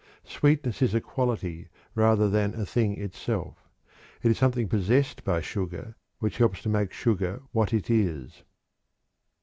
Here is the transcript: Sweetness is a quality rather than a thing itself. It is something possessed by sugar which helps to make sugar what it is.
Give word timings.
Sweetness 0.23 0.81
is 0.81 0.95
a 0.95 0.99
quality 0.99 1.67
rather 1.93 2.27
than 2.27 2.55
a 2.55 2.65
thing 2.65 2.99
itself. 2.99 3.69
It 4.23 4.31
is 4.31 4.37
something 4.39 4.67
possessed 4.67 5.23
by 5.23 5.41
sugar 5.41 5.95
which 6.17 6.39
helps 6.39 6.63
to 6.63 6.69
make 6.69 6.91
sugar 6.91 7.43
what 7.51 7.71
it 7.71 7.87
is. 7.87 8.41